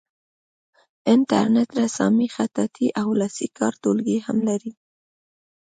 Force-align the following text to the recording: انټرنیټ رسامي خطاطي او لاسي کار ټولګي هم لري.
انټرنیټ 1.13 1.69
رسامي 1.81 2.27
خطاطي 2.35 2.87
او 3.01 3.07
لاسي 3.19 3.47
کار 3.57 3.73
ټولګي 3.81 4.17
هم 4.25 4.37
لري. 4.47 4.71